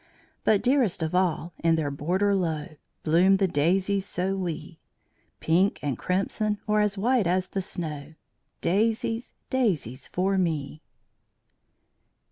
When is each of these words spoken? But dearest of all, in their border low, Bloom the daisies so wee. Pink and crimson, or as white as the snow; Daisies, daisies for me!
But 0.43 0.63
dearest 0.63 1.03
of 1.03 1.13
all, 1.13 1.53
in 1.59 1.75
their 1.75 1.91
border 1.91 2.33
low, 2.33 2.69
Bloom 3.03 3.37
the 3.37 3.47
daisies 3.47 4.03
so 4.03 4.35
wee. 4.35 4.79
Pink 5.39 5.77
and 5.83 5.95
crimson, 5.95 6.59
or 6.65 6.81
as 6.81 6.97
white 6.97 7.27
as 7.27 7.49
the 7.49 7.61
snow; 7.61 8.15
Daisies, 8.61 9.35
daisies 9.51 10.07
for 10.07 10.39
me! 10.39 10.81